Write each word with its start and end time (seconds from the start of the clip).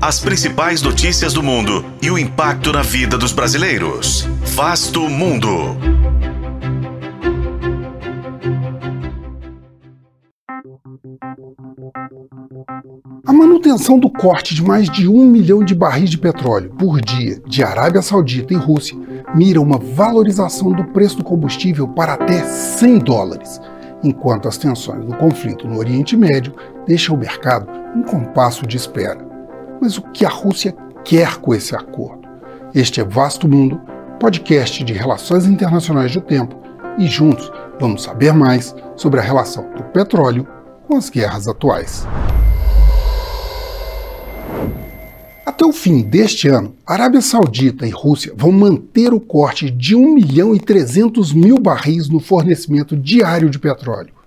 as 0.00 0.20
principais 0.20 0.80
notícias 0.80 1.32
do 1.32 1.42
mundo 1.42 1.84
e 2.00 2.08
o 2.10 2.16
impacto 2.16 2.72
na 2.72 2.82
vida 2.82 3.18
dos 3.18 3.32
brasileiros. 3.32 4.28
Vasto 4.54 5.08
Mundo. 5.08 5.76
A 13.26 13.32
manutenção 13.32 13.98
do 13.98 14.08
corte 14.08 14.54
de 14.54 14.62
mais 14.62 14.88
de 14.88 15.08
um 15.08 15.26
milhão 15.26 15.64
de 15.64 15.74
barris 15.74 16.10
de 16.10 16.18
petróleo 16.18 16.70
por 16.78 17.00
dia 17.00 17.40
de 17.46 17.64
Arábia 17.64 18.00
Saudita 18.00 18.54
e 18.54 18.56
Rússia 18.56 18.96
mira 19.34 19.60
uma 19.60 19.78
valorização 19.78 20.72
do 20.72 20.84
preço 20.84 21.16
do 21.16 21.24
combustível 21.24 21.88
para 21.88 22.14
até 22.14 22.44
100 22.44 22.98
dólares 23.00 23.60
enquanto 24.02 24.46
as 24.46 24.56
tensões 24.56 25.04
do 25.04 25.16
conflito 25.16 25.66
no 25.66 25.76
Oriente 25.76 26.16
Médio 26.16 26.54
deixam 26.86 27.16
o 27.16 27.18
mercado 27.18 27.68
em 27.96 28.02
compasso 28.02 28.64
de 28.64 28.76
espera. 28.76 29.27
Mas 29.80 29.96
o 29.96 30.02
que 30.02 30.24
a 30.24 30.28
Rússia 30.28 30.74
quer 31.04 31.36
com 31.36 31.54
esse 31.54 31.74
acordo? 31.74 32.28
Este 32.74 33.00
é 33.00 33.04
Vasto 33.04 33.48
Mundo, 33.48 33.80
podcast 34.18 34.82
de 34.82 34.92
relações 34.92 35.46
internacionais 35.46 36.12
do 36.12 36.20
tempo, 36.20 36.60
e 36.98 37.06
juntos 37.06 37.50
vamos 37.80 38.02
saber 38.02 38.32
mais 38.32 38.74
sobre 38.96 39.20
a 39.20 39.22
relação 39.22 39.70
do 39.74 39.84
petróleo 39.84 40.46
com 40.86 40.96
as 40.96 41.08
guerras 41.08 41.46
atuais. 41.46 42.06
Até 45.46 45.64
o 45.64 45.72
fim 45.72 46.02
deste 46.02 46.48
ano, 46.48 46.74
Arábia 46.84 47.20
Saudita 47.20 47.86
e 47.86 47.90
Rússia 47.90 48.32
vão 48.36 48.50
manter 48.50 49.14
o 49.14 49.20
corte 49.20 49.70
de 49.70 49.94
1 49.94 50.14
milhão 50.14 50.54
e 50.54 50.60
300 50.60 51.32
mil 51.32 51.58
barris 51.58 52.08
no 52.08 52.18
fornecimento 52.18 52.96
diário 52.96 53.48
de 53.48 53.58
petróleo. 53.58 54.17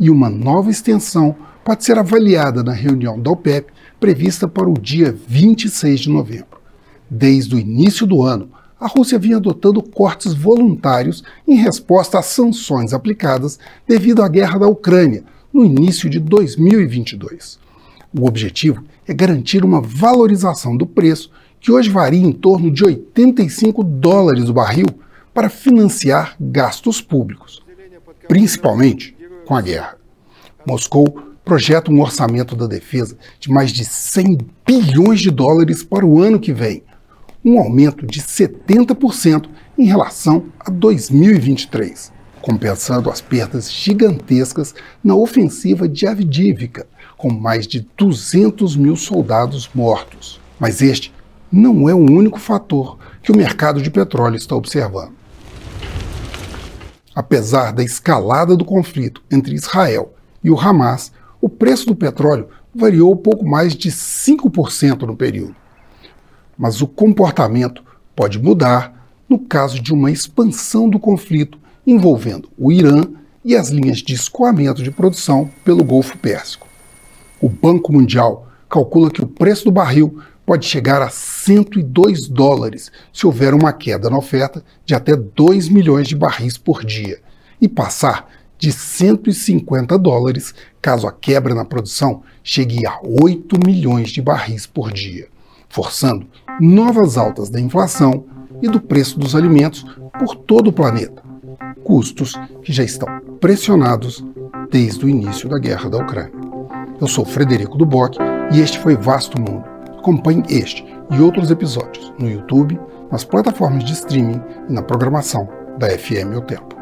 E 0.00 0.08
uma 0.08 0.30
nova 0.30 0.70
extensão 0.70 1.36
pode 1.62 1.84
ser 1.84 1.98
avaliada 1.98 2.64
na 2.64 2.72
reunião 2.72 3.20
da 3.20 3.30
OPEP 3.30 3.70
prevista 4.00 4.48
para 4.48 4.66
o 4.66 4.72
dia 4.72 5.14
26 5.28 6.00
de 6.00 6.08
novembro. 6.08 6.58
Desde 7.10 7.54
o 7.54 7.58
início 7.58 8.06
do 8.06 8.22
ano, 8.22 8.48
a 8.80 8.86
Rússia 8.86 9.18
vinha 9.18 9.36
adotando 9.36 9.82
cortes 9.82 10.32
voluntários 10.32 11.22
em 11.46 11.56
resposta 11.56 12.18
às 12.18 12.26
sanções 12.26 12.94
aplicadas 12.94 13.58
devido 13.86 14.22
à 14.22 14.28
guerra 14.28 14.60
da 14.60 14.66
Ucrânia 14.66 15.22
no 15.52 15.66
início 15.66 16.08
de 16.08 16.18
2022. 16.18 17.58
O 18.18 18.26
objetivo 18.26 18.82
é 19.06 19.12
garantir 19.12 19.66
uma 19.66 19.82
valorização 19.82 20.78
do 20.78 20.86
preço, 20.86 21.30
que 21.60 21.70
hoje 21.70 21.90
varia 21.90 22.24
em 22.24 22.32
torno 22.32 22.70
de 22.70 22.82
85 22.84 23.84
dólares 23.84 24.48
o 24.48 24.54
barril, 24.54 24.86
para 25.34 25.50
financiar 25.50 26.36
gastos 26.40 27.02
públicos, 27.02 27.62
principalmente 28.30 29.16
com 29.44 29.56
a 29.56 29.60
guerra. 29.60 29.96
Moscou 30.64 31.20
projeta 31.44 31.90
um 31.90 32.00
orçamento 32.00 32.54
da 32.54 32.68
defesa 32.68 33.18
de 33.40 33.50
mais 33.50 33.72
de 33.72 33.84
100 33.84 34.38
bilhões 34.64 35.20
de 35.20 35.32
dólares 35.32 35.82
para 35.82 36.06
o 36.06 36.22
ano 36.22 36.38
que 36.38 36.52
vem, 36.52 36.84
um 37.44 37.58
aumento 37.58 38.06
de 38.06 38.22
70% 38.22 39.48
em 39.76 39.84
relação 39.84 40.44
a 40.60 40.70
2023, 40.70 42.12
compensando 42.40 43.10
as 43.10 43.20
perdas 43.20 43.68
gigantescas 43.68 44.76
na 45.02 45.16
ofensiva 45.16 45.88
de 45.88 46.06
Avdivka, 46.06 46.86
com 47.16 47.32
mais 47.32 47.66
de 47.66 47.84
200 47.98 48.76
mil 48.76 48.94
soldados 48.94 49.68
mortos. 49.74 50.40
Mas 50.56 50.80
este 50.80 51.12
não 51.50 51.88
é 51.88 51.94
o 51.94 51.98
único 51.98 52.38
fator 52.38 52.96
que 53.24 53.32
o 53.32 53.36
mercado 53.36 53.82
de 53.82 53.90
petróleo 53.90 54.36
está 54.36 54.54
observando. 54.54 55.19
Apesar 57.14 57.72
da 57.72 57.82
escalada 57.82 58.56
do 58.56 58.64
conflito 58.64 59.22
entre 59.30 59.54
Israel 59.54 60.14
e 60.42 60.50
o 60.50 60.58
Hamas, 60.58 61.12
o 61.40 61.48
preço 61.48 61.86
do 61.86 61.96
petróleo 61.96 62.48
variou 62.74 63.14
pouco 63.16 63.44
mais 63.44 63.74
de 63.74 63.90
5% 63.90 65.02
no 65.02 65.16
período. 65.16 65.56
Mas 66.56 66.80
o 66.80 66.86
comportamento 66.86 67.82
pode 68.14 68.38
mudar 68.38 69.08
no 69.28 69.38
caso 69.38 69.80
de 69.80 69.92
uma 69.92 70.10
expansão 70.10 70.88
do 70.88 70.98
conflito 70.98 71.58
envolvendo 71.86 72.48
o 72.56 72.70
Irã 72.70 73.02
e 73.44 73.56
as 73.56 73.70
linhas 73.70 73.98
de 73.98 74.14
escoamento 74.14 74.82
de 74.82 74.90
produção 74.90 75.50
pelo 75.64 75.82
Golfo 75.82 76.18
Pérsico. 76.18 76.68
O 77.40 77.48
Banco 77.48 77.92
Mundial 77.92 78.46
calcula 78.68 79.10
que 79.10 79.22
o 79.22 79.26
preço 79.26 79.64
do 79.64 79.72
barril 79.72 80.20
pode 80.50 80.66
chegar 80.66 81.00
a 81.00 81.08
102 81.08 82.26
dólares 82.26 82.90
se 83.12 83.24
houver 83.24 83.54
uma 83.54 83.72
queda 83.72 84.10
na 84.10 84.18
oferta 84.18 84.64
de 84.84 84.96
até 84.96 85.14
2 85.14 85.68
milhões 85.68 86.08
de 86.08 86.16
barris 86.16 86.58
por 86.58 86.84
dia 86.84 87.20
e 87.62 87.68
passar 87.68 88.28
de 88.58 88.72
150 88.72 89.96
dólares 89.96 90.52
caso 90.82 91.06
a 91.06 91.12
quebra 91.12 91.54
na 91.54 91.64
produção 91.64 92.24
chegue 92.42 92.84
a 92.84 92.98
8 93.00 93.60
milhões 93.64 94.10
de 94.10 94.20
barris 94.20 94.66
por 94.66 94.92
dia, 94.92 95.28
forçando 95.68 96.26
novas 96.60 97.16
altas 97.16 97.48
da 97.48 97.60
inflação 97.60 98.24
e 98.60 98.66
do 98.66 98.80
preço 98.80 99.20
dos 99.20 99.36
alimentos 99.36 99.86
por 100.18 100.34
todo 100.34 100.70
o 100.70 100.72
planeta, 100.72 101.22
custos 101.84 102.34
que 102.64 102.72
já 102.72 102.82
estão 102.82 103.06
pressionados 103.40 104.24
desde 104.68 105.04
o 105.04 105.08
início 105.08 105.48
da 105.48 105.60
guerra 105.60 105.88
da 105.88 105.98
Ucrânia. 105.98 106.32
Eu 107.00 107.06
sou 107.06 107.24
Frederico 107.24 107.78
Duboc 107.78 108.16
e 108.52 108.58
este 108.58 108.80
foi 108.80 108.96
Vasto 108.96 109.40
Mundo. 109.40 109.79
Acompanhe 110.00 110.42
este 110.48 110.82
e 111.10 111.20
outros 111.20 111.50
episódios 111.50 112.10
no 112.18 112.26
YouTube, 112.26 112.80
nas 113.12 113.22
plataformas 113.22 113.84
de 113.84 113.92
streaming 113.92 114.40
e 114.66 114.72
na 114.72 114.82
programação 114.82 115.46
da 115.78 115.90
FM 115.90 116.38
O 116.38 116.40
Tempo. 116.40 116.79